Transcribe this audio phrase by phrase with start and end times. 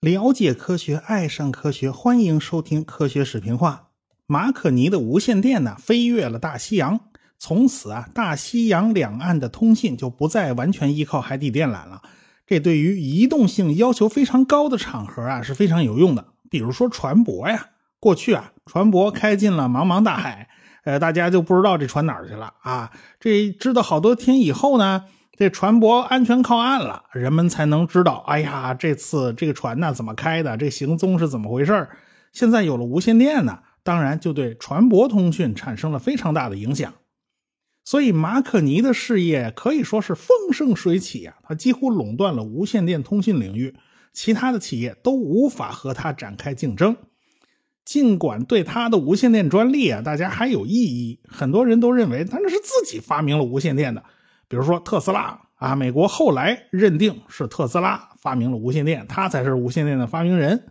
[0.00, 3.90] 了解科学，爱上科学，欢迎收听《科学视频化》。
[4.26, 7.00] 马可尼的无线电呢，飞越了大西洋，
[7.38, 12.00] 从此啊，大西洋两岸的通信就不再完全依靠海底电缆了。
[12.46, 16.24] 这对于移动性要求非常高的场合啊，是非常有用的。
[16.48, 17.68] 比如说船舶呀，
[18.00, 20.48] 过去啊，船舶开进了茫茫大海，
[20.90, 22.90] 呃，大家就不知道这船哪儿去了啊。
[23.20, 25.04] 这知道好多天以后呢。
[25.38, 31.88] 这船舶安全靠岸了，人们才能知道，哎呀，这次这个船呢怎么开的，这行踪是怎么回事
[32.30, 36.92] 现在有了无线电呢，当然就对船舶通讯产生了非常大的影响。
[37.86, 43.74] 所以马可尼的事业可以说是风生水起啊，他几乎垄断了无线电通讯领域，
[44.12, 46.94] 其他的企业都无法和他展开竞争。
[47.90, 54.04] 尽管对他的无线电专利啊，大家还有异议，很多人都认为他那是自己发明了无线电的。
[54.46, 60.68] 比如说特斯拉啊，美国后来认定是特斯拉发明了无线电，他才是无线电的发明人。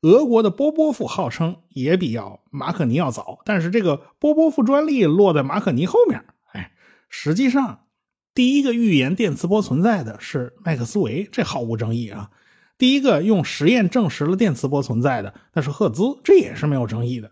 [0.00, 6.24] 俄国的波波夫号称也比要马可尼要早，但是这个波波夫专利落在马可尼后面。
[6.50, 6.72] 哎，
[7.08, 7.82] 实际上
[8.34, 12.28] 第一个预言电磁波存在的是麦克斯韦，这毫无争议啊。
[12.78, 17.30] 第一个用实验证实了电磁波存在的那是赫兹，这也是没有争议的。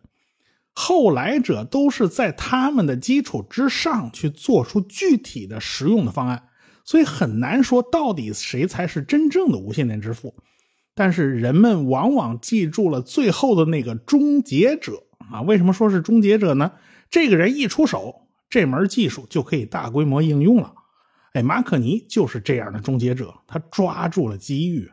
[0.72, 6.48] 后来者都是在他们的基础之上去做出具体的实用的方案，
[6.84, 10.34] 所以很难说到底谁才是真正的无线电之父。
[10.94, 15.42] 但是人们往往记住了最后的那个终结者啊？
[15.42, 16.72] 为什么说是终结者呢？
[17.10, 20.72] 这个人一出手，这门技术就可以大规模应用了。
[21.34, 24.90] 哎，马可尼就是这样的终结者，他抓住了机遇。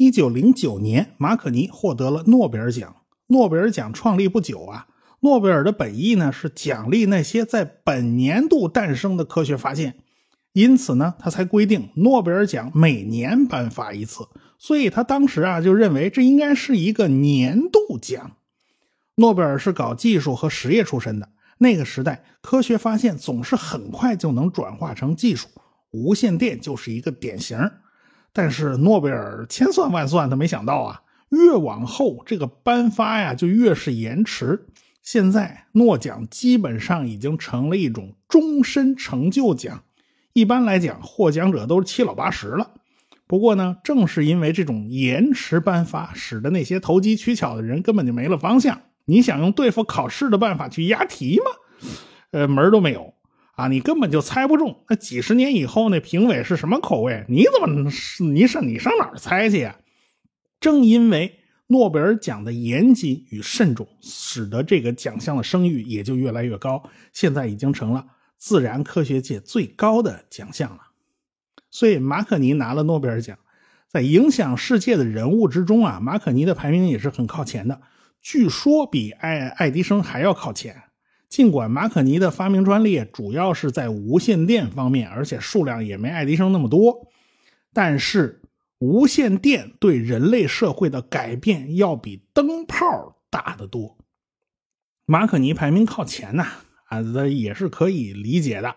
[0.00, 2.96] 一九零九年，马可尼获得了诺贝尔奖。
[3.26, 4.86] 诺贝尔奖创立不久啊，
[5.20, 9.98] 诺贝尔的本意呢是奖励那些在本年度诞生的科学发现，
[10.54, 14.26] 因此呢，他才规定诺贝尔奖每年颁发一次。
[14.58, 18.38] 所以他当时啊就认为这应该是一个年度奖。
[19.16, 21.28] 诺贝尔是搞技术和实业出身的，
[21.58, 25.46] 那个时代科学发现总是很快就能转化成技术，
[25.90, 27.58] 无线电就是一个典型。
[28.32, 31.02] 但是诺贝尔千算万算，他没想到啊。
[31.30, 34.66] 越往后，这个颁发呀就越是延迟。
[35.02, 39.82] 现在诺奖基本上已经成了一种终身成就奖，
[40.32, 42.72] 一般来讲，获奖者都是七老八十了。
[43.26, 48.80] 不过呢，正是因为这种延迟颁发，使得那些投机取巧的人根本就没了方向。
[49.04, 51.88] 你想用对付考试的办法去押题吗？
[52.32, 53.14] 呃，门都没有
[53.60, 53.68] 啊！
[53.68, 54.84] 你根本就猜不中。
[54.88, 57.24] 那几十年以后，那评委是什么口味？
[57.28, 57.90] 你怎么
[58.32, 59.76] 你上你上哪儿猜去呀？
[60.58, 66.82] 正因为诺贝尔奖的严谨与慎重，使得这个奖项的声誉也就越来越高。
[67.12, 68.04] 现在已经成了
[68.36, 70.80] 自然科学界最高的奖项了。
[71.70, 73.38] 所以马可尼拿了诺贝尔奖，
[73.88, 77.80] 在影响世界的人物之中啊，马可尼的排名也是很靠前的。
[78.20, 80.82] 据说比爱爱迪生还要靠前。
[81.30, 87.08] 尽管马可尼的发明专利主要是在无线电方面，而且数量也没爱迪生那么多，
[87.72, 88.36] 但是。
[88.82, 93.98] 无线电对人类社会的改变要比灯泡大得多。
[95.04, 96.46] 马可尼排名靠前呐，
[96.86, 98.74] 啊，这也是可以理解的，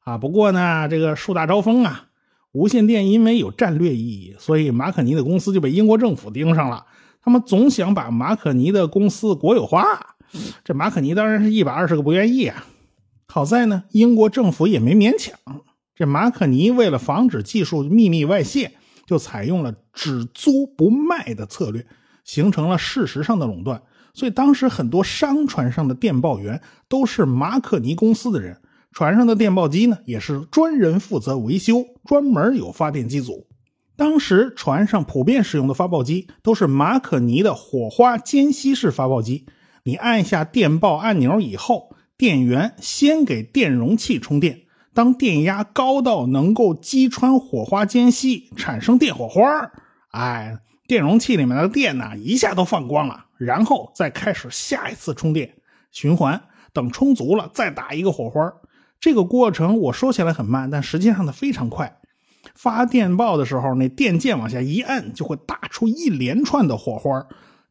[0.00, 2.08] 啊，不过呢，这个树大招风啊，
[2.52, 6.84] 无线电因为有战略意义，所以马可尼的公司就被英国政府盯上了。
[7.22, 10.16] 他们总想把马可尼的公司国有化，
[10.64, 12.66] 这马可尼当然是一百二十个不愿意啊。
[13.26, 15.38] 好在呢，英国政府也没勉强。
[15.94, 18.72] 这马可尼为了防止技术秘密外泄。
[19.06, 21.86] 就采用了只租不卖的策略，
[22.24, 23.80] 形成了事实上的垄断。
[24.12, 28.60] 所以当时很多商船上的电报员都是马可尼公司的人，
[28.92, 33.46] 船上的电报机呢也是专人负责维修，专门有发电机组。
[33.96, 39.46] 当时船上普遍使用的发报机都是马可尼的火花间隙式发报机，
[39.88, 44.60] 你按下电报按钮以后，电源先给电容器充电。
[44.92, 49.42] 当电压高到能够击穿火花间隙，产生电火花
[50.10, 55.54] 哎，电容器里面的电呢一下都放光了，然后再开始下一次充电
[55.90, 56.38] 循环，
[56.74, 58.52] 等充足了再打一个火花
[59.00, 61.96] 这个过程我说起来很慢，但实际上它非常快。
[62.54, 67.26] 发电报的时候，那电键往下一摁，就会打出一连串的火花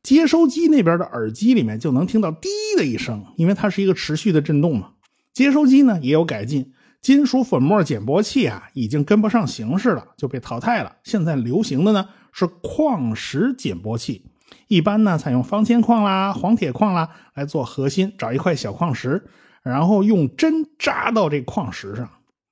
[0.07, 4.91] 接收机那边的耳机里面就能听到滴的一声，因为它是一个持续的震动嘛。
[5.33, 6.71] 接收机呢也有改进。
[7.01, 10.95] 金属粉末减波器啊，已经跟不上形势了，就被淘汰了。
[11.03, 14.23] 现在流行的呢是矿石减波器，
[14.69, 19.21] 一般呢采用方铅矿啦、黄铁矿啦来做核心，找一块小矿石，
[19.61, 22.09] 然后用针扎到这矿石上。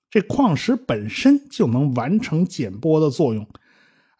[0.09, 3.47] 这矿石本身就能完成减波的作用。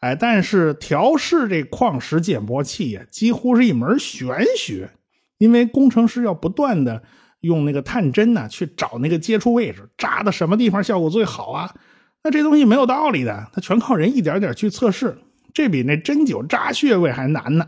[0.05, 4.91] 哎，但是调试这矿石减波器呀，几乎是一门玄学，
[5.39, 7.01] 因为工程师要不断的
[7.39, 11.73] 用那个探针呢去找那个接触位置，扎的什么地方效果最好啊？
[12.23, 15.17] 那这东西没有道理的，它全靠人一点点去测试，
[15.55, 17.65] 这比那针灸扎穴位还难呢。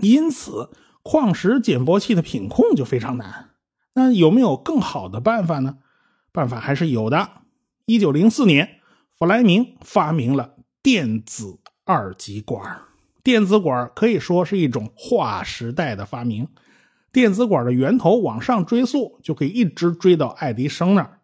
[0.00, 0.70] 因此，
[1.02, 3.50] 矿石减波器的品控就非常难。
[3.94, 5.78] 那有没有更好的办法呢？
[6.30, 7.28] 办法还是有的。
[7.86, 8.76] 一九零四年，
[9.18, 10.54] 弗莱明发明了。
[10.82, 12.80] 电子二极管，
[13.22, 16.48] 电子管可以说是一种划时代的发明。
[17.12, 21.20] 电子管的源头往上追溯，就可以一直追到爱迪生那儿。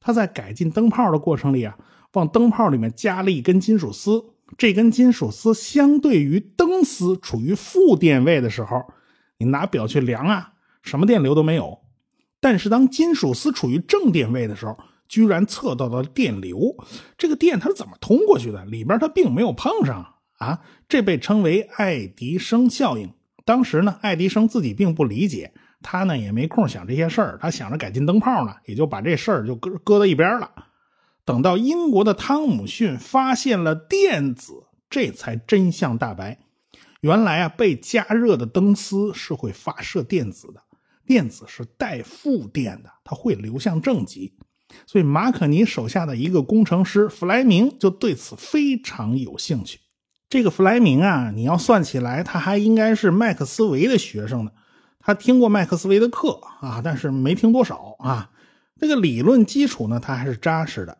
[0.00, 1.78] 他在改进灯泡的过程里啊，
[2.12, 4.22] 往灯泡里面加了一根金属丝。
[4.56, 8.82] 这根金属丝相对于灯丝处于负电位的时候，
[9.38, 10.52] 你拿表去量啊，
[10.82, 11.78] 什么电流都没有。
[12.40, 14.78] 但是当金属丝处于正电位的时候，
[15.08, 16.76] 居然测到了电流，
[17.16, 18.64] 这个电它是怎么通过去的？
[18.66, 23.12] 里边它并没有碰上啊，这被称为爱迪生效应。
[23.44, 30.50] 当时呢，爱迪生自己并不理解，他呢也没空想这些事儿，他想着改进灯泡呢，也就把这事儿就搁搁到一边了。
[31.24, 36.38] 等到英国的汤姆逊发现了电子，这才真相大白。
[37.00, 40.62] 原来啊，被加热的灯丝是会发射电子的，
[41.06, 44.34] 电子是带负电的，它会流向正极。
[44.86, 49.78] 所以，马可尼手下的一个工程师弗莱明就对此非常有兴趣。
[50.30, 54.50] 这个弗莱明啊，你要算起来，他还应该是麦克斯韦的学生呢。
[55.00, 58.30] 他听过麦克斯韦的课啊，但是没听多少啊。
[58.78, 60.98] 这个理论基础呢，他还是扎实的。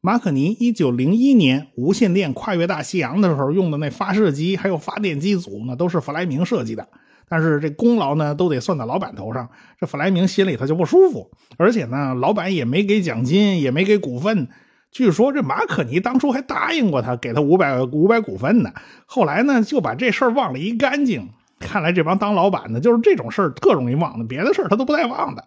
[0.00, 6.88] 马可尼一九零一年无线电跨越大西洋的时候用的那发射机还有发电机组呢，都是弗莱明设计的。
[7.30, 9.48] 但是这功劳呢，都得算到老板头上。
[9.78, 14.48] 这弗莱明心里头就不舒服，而且呢，老板也没给奖金，也没给股份。
[14.90, 18.72] 据说这马可尼当初还答应过他，给他五百五百股份呢。
[19.06, 21.30] 后来呢，就把这事儿忘了一干净。
[21.60, 25.46] 看来这帮当老板的，就是这种事儿特容易忘的，别的事儿他都不带忘的。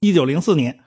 [0.00, 0.78] 一九零四年，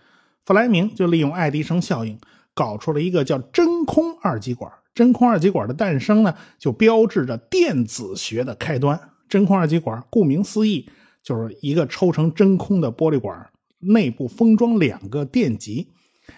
[0.46, 2.20] 弗莱明就利用爱迪生效应，
[2.56, 4.72] 搞出了一个叫真空二极管。
[4.96, 9.00] 真空二极管的诞生呢，就标志着电子学的开端。
[9.28, 10.90] 真空二极管，顾名思义，
[11.22, 15.90] 就是一个抽成真空的玻璃管，内部封装两个电极，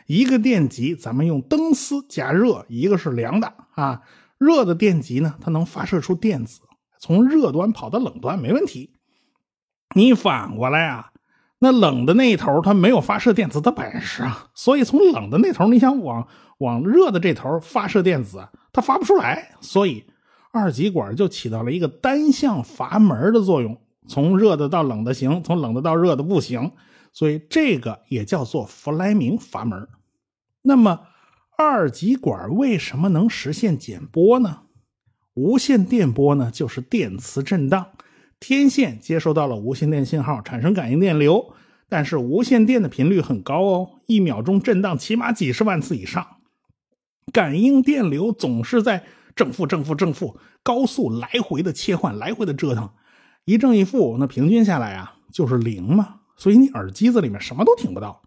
[0.08, 4.02] 一个电极咱们用灯丝加热，一个是凉的啊。
[4.38, 6.62] 热的电极呢，它能发射出电子，
[7.00, 8.92] 从热端跑到冷端没问题。
[9.96, 11.12] 你反过来啊，
[11.60, 16.28] 那冷的那一头它没有发射电子的本事啊，所以从冷的那头你想往
[16.60, 20.04] 往热的这头发射电子，它发不出来，所以。
[20.52, 26.72] 二极管就起到了一个单向阀门的作用，从热的到冷的行，从冷的到热的不行，
[27.14, 29.88] 所以这个也叫做弗莱明阀门。
[30.64, 31.02] 那么
[31.56, 34.62] 二极管为什么能实现减波呢？
[35.36, 37.86] 无线电波呢，就是电磁振荡，
[38.40, 41.54] 天线接收到了无线电信号，产生感应电流，
[41.88, 46.26] 但是无线电的频率很高哦，一秒钟震荡起码几十万次以上，
[47.32, 49.04] 感应电流总是在。
[49.40, 52.90] 正负正负正负，高速来回的切换，来回的折腾，
[53.46, 56.16] 一正一负，那平均下来啊，就是零嘛。
[56.36, 58.22] 所以你耳机子里面什么都听不到。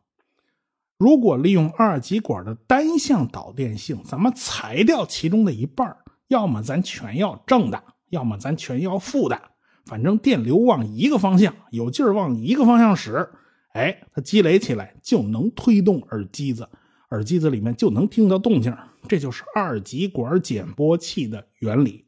[0.96, 5.94] 如果利用二极管的单向导电性，咱们裁掉其中的一半
[6.28, 9.38] 要么咱全要正的，要么咱全要负的，
[9.84, 13.28] 反正电流往一个方向，有劲儿往一个方向使，
[13.74, 16.66] 哎，它积累起来就能推动耳机子，
[17.12, 18.76] 耳机子里面就能听到动静。
[19.06, 22.04] 这就是二极管减波器的原理。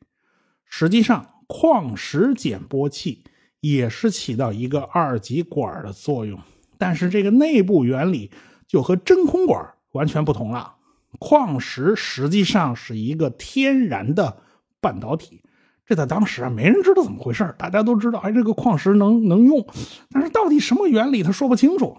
[0.65, 3.23] 实际上，矿石减波器
[3.61, 6.39] 也是起到一个二极管的作用，
[6.79, 8.31] 但是这个内部原理
[8.67, 10.75] 就和真空管完全不同了。
[11.19, 14.37] 矿石实际上是一个天然的
[14.81, 15.43] 半导体，
[15.87, 19.65] 这在当时啊没人知道怎么回事大家都知道，哎，这个矿石能能用，
[20.11, 21.97] 但是到底什么原理他说不清楚。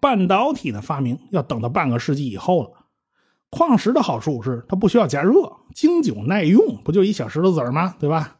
[0.00, 2.70] 半导体的发明要等到半个世纪以后了。
[3.50, 7.94] 矿石的好处是它不需要加热，经久耐用，不就一小石头子儿吗？
[7.98, 8.36] 对吧？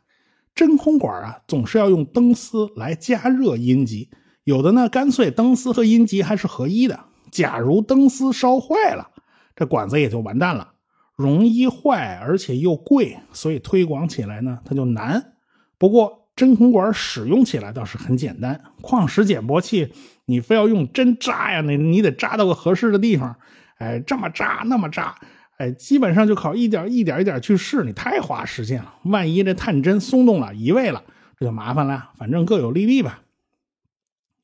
[0.55, 4.11] 真空管啊，总是要用灯丝来加热阴极，
[4.45, 6.99] 有的呢干脆灯丝和阴极还是合一的。
[7.31, 9.09] 假如灯丝烧坏了，
[9.55, 10.73] 这管子也就完蛋了，
[11.15, 15.35] 容易坏，而且又贵，所以推广起来呢它就难。
[15.79, 19.93] 不过真空管使用起来倒是很简单，矿石减波器
[20.29, 23.35] 你非要用针扎呀，你你得扎到个合适的地方。
[23.79, 25.15] 哎，这么扎那么扎，
[25.57, 28.93] 哎，基本上就靠一点一点一点去试，你太花时间了。
[29.05, 31.03] 万一这探针松动了、移位了，
[31.39, 32.11] 这就麻烦了。
[32.19, 33.23] 反正各有利弊吧。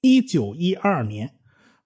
[0.00, 1.32] 一九一二年，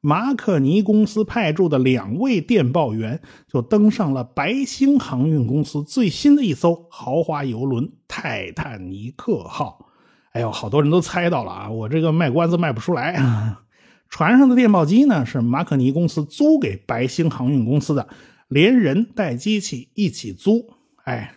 [0.01, 9.87] 马可尼公司派驻的两位电报员就登上了白星航运公司最新的一艘豪华游轮“泰坦尼克号”。
[10.33, 11.71] 哎呦，好多人都猜到了啊！
[11.71, 13.63] 我这个卖关子卖不出来啊。
[14.09, 18.09] 船上的电报机呢，是马可尼公司租给白星航运公司的，
[18.49, 20.71] 连人带机器一起租。
[21.05, 21.35] 哎，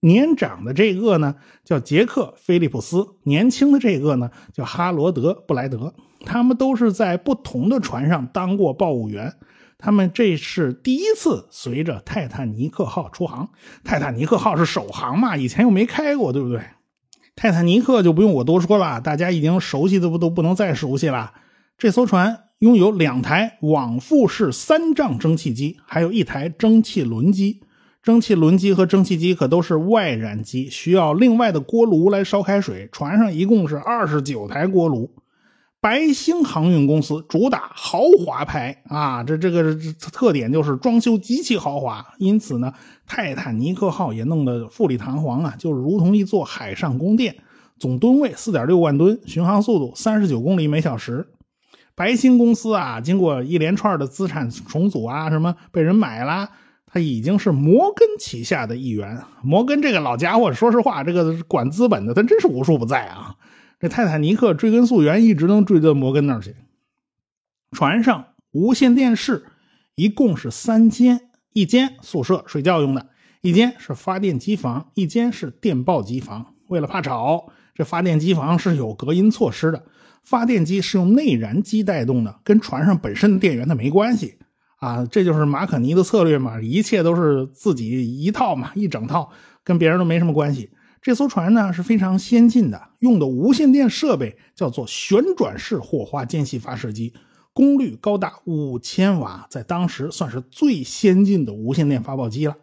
[0.00, 5.94] 年长的这个呢叫杰克·菲利普斯，年轻的这个呢叫哈罗德·布莱德。
[6.24, 9.34] 他们都是在不同的船上当过报务员，
[9.78, 13.48] 他们这是第一次随着泰坦尼克号出航。
[13.82, 16.62] 泰坦尼克号是首航嘛，以前又没开过，对不对？
[17.34, 21.32] 泰坦尼克就不用我多说了，大家已经熟悉的不都不能再熟悉了。
[21.82, 27.60] 这艘船拥有两台往复式三丈蒸汽机，还有一台蒸汽轮机。
[28.04, 32.88] 蒸汽轮机和蒸汽机可都是外燃机，需要另外的锅炉来烧开水。
[32.92, 35.10] 船上一共是二十九台锅炉。
[35.80, 39.76] 白星航运公司主打豪华牌啊，这这个
[40.12, 42.72] 特点就是装修极其豪华，因此呢，
[43.08, 47.34] 泰坦尼克号也弄得富丽堂皇啊，就如同一座海上宫殿。
[47.76, 51.26] 总吨位四点六万吨，巡航速度三十九公里每小时。
[51.94, 56.48] 白星公司啊，经过一连串的资产重组啊，什么被人买了，
[56.86, 59.22] 他已经是摩根旗下的一员。
[59.42, 63.36] 摩根这个老家伙，说实话，这个管资本的，他真是无处不在啊。
[63.78, 66.54] 这泰坦尼克追根溯源，一直能追到摩根那儿去。
[67.72, 69.44] 船上无线电视
[69.94, 73.08] 一共是三间，一间宿舍睡觉用的，
[73.40, 76.54] 一间是发电机房，一间是电报机房。
[76.68, 79.84] 为了怕吵，这发电机房是有隔音措施的。
[80.22, 84.36] 发电机是用内燃机带动的，跟船上本身的电源它没关系
[84.78, 85.04] 啊。
[85.06, 89.30] 这就是马可尼的策略嘛，一切都是自己一套嘛，一整套，
[89.64, 90.70] 跟别人都没什么关系。
[91.00, 97.12] 这艘船呢是非常先进的，用的无线电设备叫做旋转式火花间隙发射机，
[97.52, 102.54] 功率高达五千瓦，在当时算是最先进的无线电发报机了。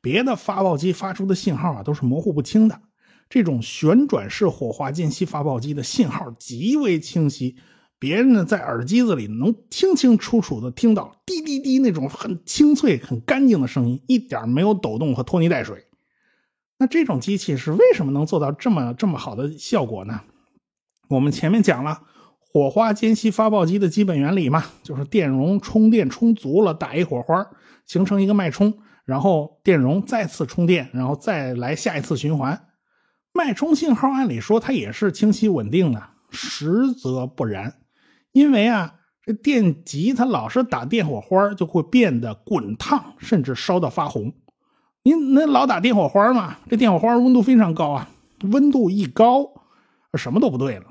[0.00, 2.80] 别的发报机发出的信号啊都是模糊不清的，
[3.28, 7.56] 这种旋转式火花间隙发报机的信号极为清晰，
[7.98, 15.84] 别人呢在耳机子里能清清楚楚的听到滴滴滴那种很清脆、很干净的声音，一点没有抖动和拖泥带水。
[16.78, 20.20] 那这种机器是为什么能做到这么这么好的效果呢？
[21.08, 22.00] 我们前面讲了
[22.38, 27.46] 火花间隙发报机的基本原理嘛，就是电容充电充足了，打一火花，
[27.84, 28.72] 形成一个脉冲，
[29.04, 32.67] 然后电容再次充电，然后再来下一次循环。
[33.38, 37.72] 脉冲信号按理说它也是清晰稳定的，实则不然，
[38.32, 44.34] 因为啊，这电极它老是打电火花，就会变得滚烫，甚至烧到发红。
[45.04, 46.56] 您那老打电火花嘛？
[46.68, 48.10] 这电火花温度非常高啊，
[48.50, 49.46] 温度一高，
[50.14, 50.86] 什么都不对了。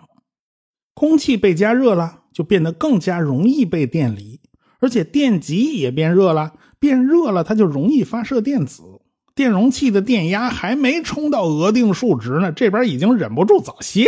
[0.93, 4.39] 空气被加热了，就变得更加容易被电离，
[4.79, 8.96] 而且电极也变热了，变热了它就容易发射电子。
[9.38, 14.08] 电容器的电压还没冲到额定数值呢，这边已经忍不住早泄，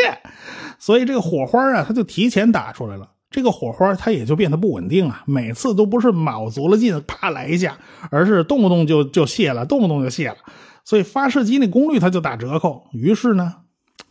[0.80, 3.08] 所以这个火花啊，它就提前打出来了。
[3.30, 7.78] 这个火花它也就变得不稳定啊，每次都不是卯足了劲啪来一下，
[8.10, 10.38] 而是动不动就就泄了，动不动就泄了，
[10.84, 12.88] 所以发射机那功率它就打折扣。
[12.92, 13.54] 于是呢，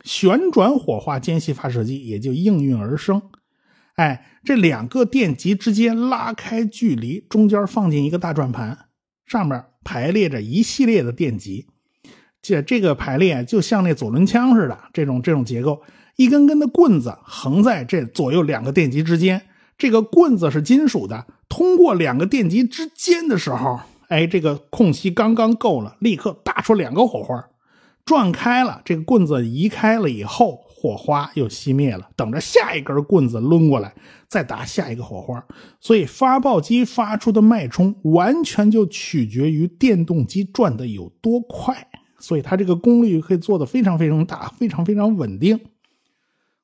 [0.04, 3.20] 旋转火花间隙发射机也就应运而生。
[3.96, 8.78] 哎，这两个电极之间拉开距离，中间放进一个大转盘，
[9.26, 11.66] 上面排列着一系列的电极，
[12.42, 15.80] 这这个排列就像那左轮枪似的，这种这种结构。
[16.16, 19.40] 一根根的棍子横在这左右两个电极之间，
[19.78, 27.42] 这个棍子是金属的，通过两个电极之间的时候，哎，这个空隙刚刚够了，立刻打出两个火花，
[28.04, 33.92] 转开了，这个棍子移开了以后，火花又熄灭了，等着下一根棍子抡过来，
[34.28, 35.44] 再打下一个火花。
[35.80, 41.76] 所以发报机发出的脉冲完全就取决于电动机转的有多快，
[42.20, 45.58] 所以它这个功率可以做的非常非常大，非常非常稳定。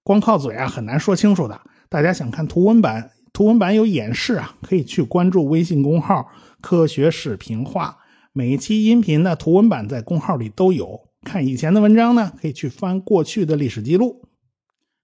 [0.05, 1.61] 光靠嘴啊很难说清楚的。
[1.89, 6.29] 大家想看图文版，图文版有演示啊，可以去关注微信公号
[6.63, 7.99] “科学视频化”。
[8.33, 11.01] 每一期音频的图文版在公号里都有。
[11.25, 14.23] 看以前的文章呢，可以去翻过去的历史记录。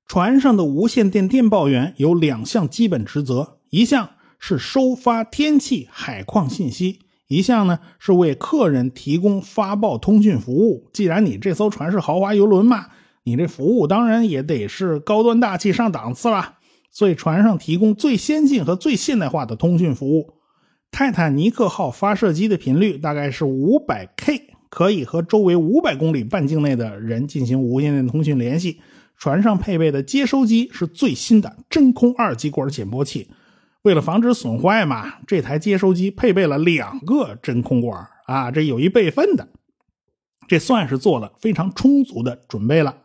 [0.07, 6.99] 船上的无线电电报员有两项基本职责：一项是收发天气、海况信息；
[7.29, 10.89] 一项呢是为客人提供发报通讯服务。
[10.93, 12.87] 既然你这艘船是豪华游轮嘛。
[13.23, 16.55] 你这服务当然也得是高端大气上档次了，
[16.91, 20.33] 所以船上提供最先进和最现代化的通讯服务。
[20.91, 28.81] 泰坦尼克号发射机的频率大概是五百 K，可以和周围五百公里半径内的人进行无线电通讯联系。
[29.19, 33.29] 船上配备的接收机是最新的真空二极管减波器，
[33.83, 39.49] 为了防止损坏嘛，这台接收机配备了两个真空管啊，这有一备份的，
[40.49, 42.97] 这算是做了非常充足的准备了。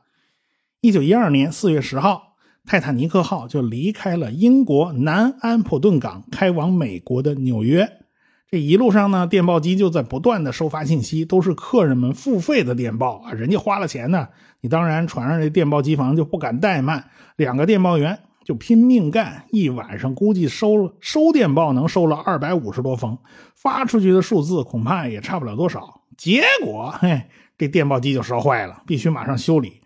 [0.79, 8.04] 一九一二年四月十号，泰坦尼克号就离开了英国南安普顿港，开往美国的纽约。
[8.49, 14.27] 这一路上呢，电报机就在不断的收发信息，都是客人们付费的电报啊，人家花了钱呢，
[14.61, 18.19] 你当然船上这电报机房就不敢怠慢，两个电报员。
[18.45, 23.17] 就拼命干，一晚上估计收了收电报能收了二百五十多封，
[23.55, 26.01] 发出去的数字恐怕也差不了多少。
[26.15, 27.23] 结果，嘿，
[27.57, 29.81] 这电报机就烧坏了，必须马上修理。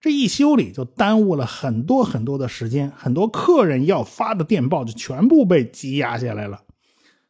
[0.00, 6.60] 这一修理就耽误了很多很多的时间，很多客人要发的电报就全部被积压下来了。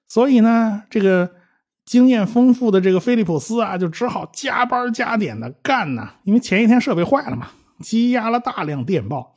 [0.09, 1.31] 所以呢，这个
[1.85, 7.49] 经验丰富的这个菲利普斯啊，就只好加班加点的干呢，因为前一天设备坏了嘛，
[7.81, 9.37] 积压了大量电报，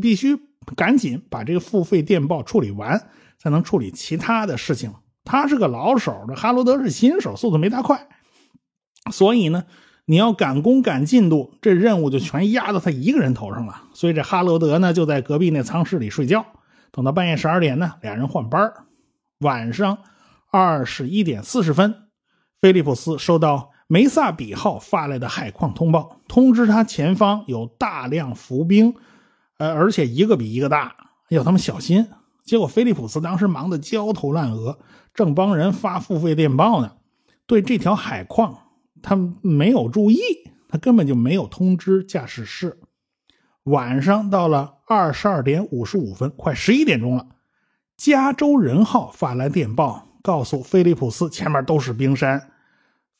[0.00, 0.38] 必须。
[0.76, 3.08] 赶紧把这个付费电报处理完，
[3.38, 4.92] 才能处理其他的事情。
[5.24, 8.06] 他是个老手，这哈罗德是新手，速度没他快。
[9.10, 9.64] 所以呢，
[10.04, 13.84] 你要赶工赶进度，这任务就全压到他一个人头上了。
[13.94, 16.44] 所以这哈罗德呢，就在隔壁那舱室里睡觉。
[16.90, 18.70] 等到半夜十二点呢，俩人换班
[19.40, 19.98] 晚上
[20.50, 21.94] 二十一点四十分，
[22.60, 28.94] 菲利普斯收到梅萨比号发来的海况通报，通知他前方有大量浮冰。
[29.58, 30.94] 呃，而且一个比一个大，
[31.28, 32.08] 要他们小心。
[32.44, 34.78] 结果菲利普斯当时忙得焦头烂额，
[35.14, 36.92] 正帮人发付费电报呢。
[37.46, 38.58] 对这条海况，
[39.02, 40.18] 他没有注意，
[40.68, 42.80] 他根本就没有通知驾驶室。
[43.64, 47.26] 晚上到了二十二点五十五分，快十一点钟了，
[47.98, 52.38] 加州人号发来电报，告诉菲利普斯前面都是冰山。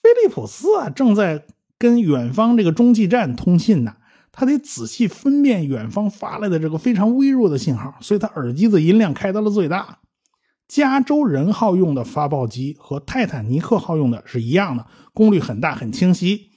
[0.01, 1.45] 菲利普斯啊，正在
[1.77, 3.97] 跟远方这个中继站通信呢。
[4.31, 9.99] 他得仔细分辨远方发来的这个非常微弱的信号，所以他耳机的音量开到了最大。
[10.69, 16.48] 加州人号用的发报机和泰坦尼克号用的是一样的，功率很大，很清晰。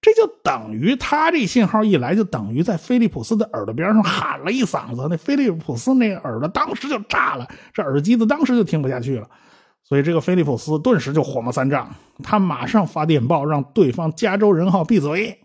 [0.00, 9.28] 这就等于他这信号一来，就等于在菲利普斯的耳朵边上喊了一嗓子，那菲利普斯那耳朵当时就炸了，这耳机子当时就听不下去了。
[9.82, 15.36] 所以这个菲利普斯顿时就火冒三丈，他马上发电报让对方加州人号闭嘴。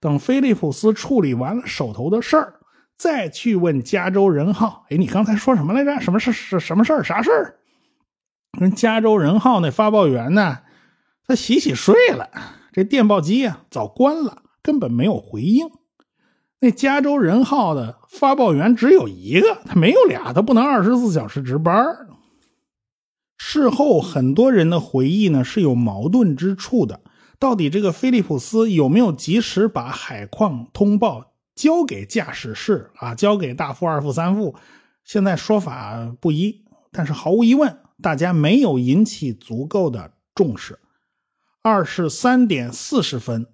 [0.00, 2.54] 等菲利普斯处理完了手头的事儿，
[2.96, 6.00] 再去问加州人号：“哎，你刚才说什么来着？
[6.00, 6.32] 什么事？
[6.32, 7.04] 是什么事儿？
[7.04, 7.56] 啥事儿？”
[8.58, 10.58] 跟加州人号那发报员呢，
[11.26, 12.28] 他洗洗睡了，
[12.76, 15.70] 这电报机啊早关了，根本没有回应。
[16.60, 21.74] 那加州人号的发报员只有一个，他没有俩，他不能二十四小时值班。
[23.38, 27.00] 事后很多人的回忆呢是有矛盾之处的。
[27.38, 33.14] 到底这个菲利普斯有没有及时把海况通报交给驾驶室啊？
[33.14, 34.54] 交给大副、二副、三副？
[35.02, 36.62] 现在说法不一，
[36.92, 40.78] 但是毫无疑问，大家没有引起足够的重视。
[41.68, 43.44] 二十三点四十分，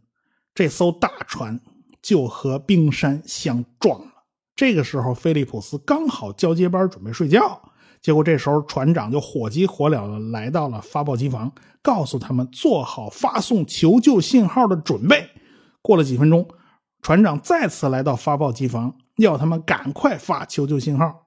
[0.55, 1.59] 这艘大船
[2.03, 4.07] 就和冰山相撞了。
[4.55, 7.59] 这个时候，菲利普斯刚好交接班，准备睡觉。
[8.03, 15.27] 结果这时候船长就火急火燎的来到了发报机房，告诉他们做好发送求救信号的准备。
[15.81, 16.47] 过了几分钟，
[17.01, 21.22] 船长再次来到发报机房，要他们赶快发求救信号。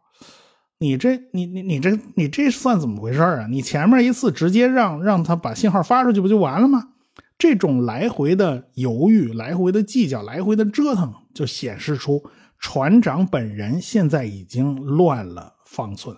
[0.77, 3.47] 你这，你你你这，你这算怎么回事啊？
[3.49, 6.89] 你前面一次直接让让他把信号发出去不就完了吗？
[7.37, 12.23] 这种来回的犹豫、来回的计较、来回的折腾，就显示出
[12.59, 16.15] 船长本人现在已经乱了方寸。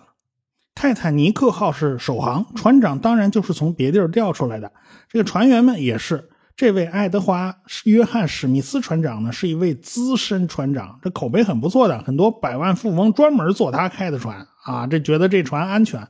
[0.74, 4.72] 泰坦尼克号是首航，船长当然就是从别地儿调出来的。
[5.08, 6.28] 这个船员们也是。
[6.58, 7.52] 这位爱德华·
[7.84, 16.04] 约翰·史密斯船长呢，是一位资深船长，这口碑很不错的，很多百万富翁专门坐他开的船啊，这觉得这船安全。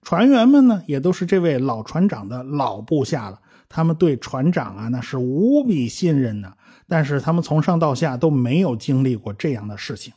[0.00, 6.50] 船员们呢，也都是这位老船长的老部下了，他们对船长啊，那是无比信任的。
[6.88, 10.14] 但是他们从上到下都没有经历过这样的事情，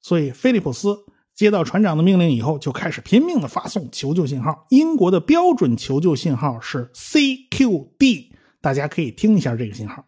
[0.00, 0.96] 所以菲利普斯。
[1.34, 4.66] 接到船长的命令以后，就开始拼命的发送求救信号。
[4.68, 8.31] 英国的标准求救信号是 CQD，
[8.62, 10.04] 大家可以听一下这个信号。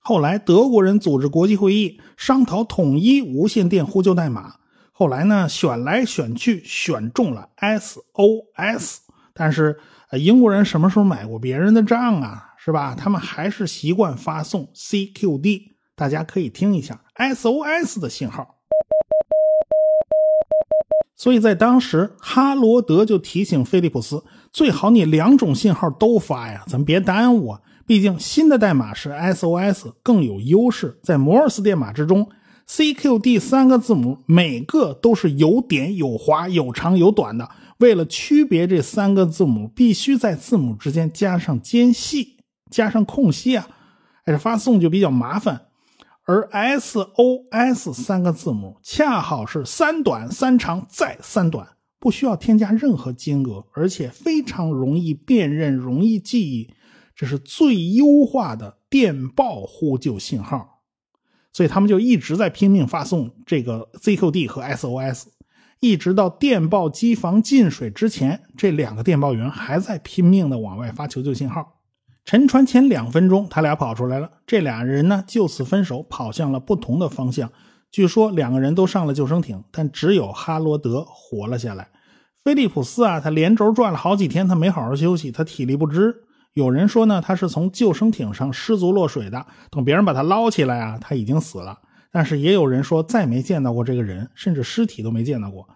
[0.00, 4.56] 后来德国人组织国际会议，商讨统一无线电呼救代码。
[4.90, 8.98] 后来呢，选来选去，选中了 SOS。
[9.32, 9.78] 但是，
[10.10, 12.54] 呃英国人什么时候买过别人的账啊？
[12.56, 12.96] 是吧？
[12.98, 15.74] 他们还是习惯发送 CQD。
[15.94, 18.56] 大家可以听一下 SOS 的信号，
[21.16, 24.24] 所以在当时，哈罗德就提醒菲利普斯，
[24.58, 27.60] 最好你两种信号都发呀，咱别耽误啊。
[27.86, 32.28] 毕竟新的代码是 SOS 更有优势，在摩尔斯电码之中
[32.66, 37.48] CQD 三个字母每个都是有点、有划、有长、有短的。
[37.78, 43.68] 为了区别这三个字母，必须在字母之间加上间隙、加上空隙啊，
[44.24, 45.66] 哎，发送就比较麻烦。
[46.24, 51.64] 而 SOS 三个字母恰好是三短三长再三短，
[52.00, 56.70] 不需要添加任何间隔，而且非常容易辨认、容易记忆，
[57.14, 60.82] 这是最优化的电报呼救信号。
[61.52, 65.24] 所以他们就一直在拼命发送这个 ZQD 和 SOS，
[65.80, 71.80] 一直到电报机房进水之前，这两个电报员还在拼命的往外发求救信号。
[72.24, 77.50] 沉船前两分钟，他俩跑出来了，这俩人呢就此分手，跑向了不同的方向。
[77.90, 81.88] 据说两个人都上了救生艇，但只有哈罗德活了下来。
[82.44, 86.14] 菲利普斯啊，他连轴转了好几天，他没好好休息，他体力不支。
[86.54, 89.46] 有人说呢，他是从救生艇上失足落水的。
[89.70, 91.78] 等别人把他捞起来啊，他已经死了。
[92.10, 95.68] 但是也有人说再没见到过这个人，甚至尸体都没见到过。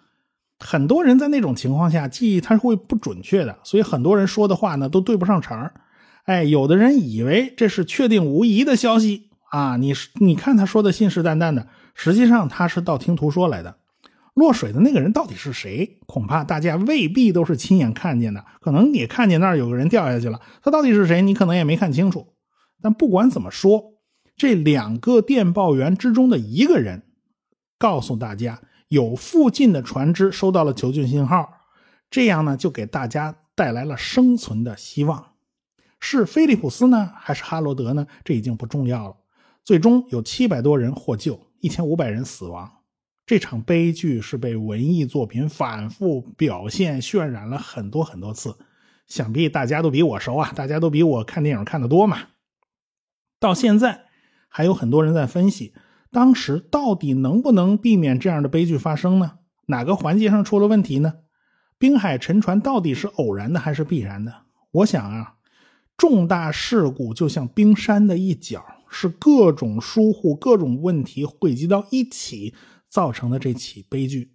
[0.58, 5.74] 很多人在那种情况下记忆他是会不准确的，所以很多人说的话呢都对不上茬儿。
[6.24, 13.76] 哎，有的人以为这是确定无疑的消息啊，你你看他说的信誓旦旦的，实际上他是道听途说来的。
[14.34, 15.98] 落水的那个人到底是谁？
[16.06, 21.20] 恐怕大家未必都是亲眼看见的，可能你看见那儿有个人掉下去了，他到底是谁？
[21.20, 22.28] 你可能也没看清楚。
[22.80, 23.92] 但不管怎么说，
[24.34, 27.02] 这两个电报员之中的一个人
[27.78, 31.52] 告诉大家，有附近的船只收到了求救信号，
[32.10, 35.32] 这样呢就给大家带来了生存的希望。
[36.00, 38.06] 是菲利普斯呢，还是哈罗德呢？
[38.24, 39.16] 这已经不重要了。
[39.62, 42.70] 最终有七百多人获救，一千五百人死亡。
[43.24, 48.58] 这场悲剧是被文艺作品反复表现、渲染了很多很多次，
[49.06, 50.52] 想必大家都比我熟啊！
[50.56, 52.18] 大家都比我看电影看得多嘛。
[53.38, 54.06] 到现在，
[54.48, 55.72] 还有很多人在分析，
[56.10, 59.38] 当时到底能不能避免这样的悲剧发生呢？
[59.66, 61.14] 哪个环节上出了问题呢？
[61.78, 64.46] 滨海沉船到底是偶然的还是必然的？
[64.72, 65.36] 我想啊，
[65.96, 72.54] 重大事故就像冰山的一角，是各种疏忽、各种问题汇集到一起。
[72.92, 74.34] 造成的这起悲剧，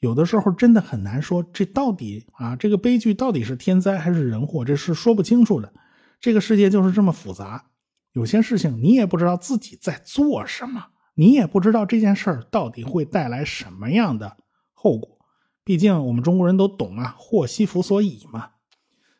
[0.00, 5.70] 有的时候真的很难说，这到底啊，这个悲剧到底是天灾还是人祸，这是说不清楚的。
[6.18, 7.66] 这个世界就是这么复杂，
[8.14, 14.38] 有些事情你也不知道自己在做什么，你也不知道这件事儿到底会带来什么样的
[14.72, 15.18] 后果。
[15.62, 18.52] 毕竟我们中国人都懂啊，祸兮福所倚嘛。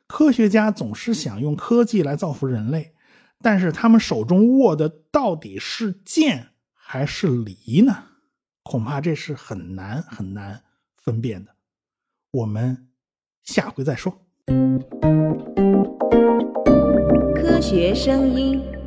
[0.07, 2.95] 科学家总是想用科技来造福人类，
[3.41, 8.05] 但是他们手中握的到底是剑还是犁呢？
[8.63, 10.63] 恐怕这是很难很难
[10.97, 11.53] 分辨的，
[12.31, 12.89] 我们
[13.43, 14.27] 下回再说。
[17.35, 18.78] 科学声音。